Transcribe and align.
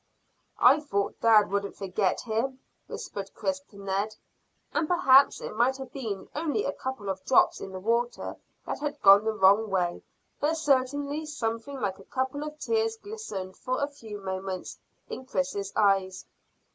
"I 0.57 0.79
thought 0.79 1.19
dad 1.21 1.51
wouldn't 1.51 1.75
forget 1.75 2.21
him," 2.21 2.57
whispered 2.87 3.29
Chris 3.35 3.59
to 3.69 3.77
Ned, 3.77 4.15
and 4.73 4.87
perhaps 4.87 5.39
it 5.41 5.55
might 5.55 5.77
have 5.77 5.91
been 5.93 6.27
only 6.35 6.65
a 6.65 6.73
couple 6.73 7.07
of 7.07 7.23
drops 7.23 7.61
of 7.61 7.71
the 7.71 7.79
water 7.79 8.35
that 8.65 8.79
had 8.79 8.99
gone 9.03 9.25
the 9.25 9.33
wrong 9.35 9.69
way, 9.69 10.01
but 10.39 10.55
certainly 10.55 11.27
something 11.27 11.79
like 11.79 11.99
a 11.99 12.03
couple 12.03 12.41
of 12.41 12.57
tears 12.57 12.97
glistened 12.97 13.55
for 13.57 13.79
a 13.79 13.87
few 13.87 14.17
moments 14.19 14.79
in 15.07 15.23
Chris's 15.27 15.71
eyes. 15.75 16.25